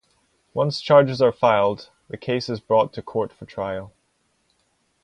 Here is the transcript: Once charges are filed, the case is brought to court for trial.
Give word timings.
Once 0.55 0.81
charges 0.81 1.21
are 1.21 1.31
filed, 1.31 1.91
the 2.07 2.17
case 2.17 2.49
is 2.49 2.59
brought 2.59 2.91
to 2.91 3.03
court 3.03 3.31
for 3.31 3.45
trial. 3.45 3.93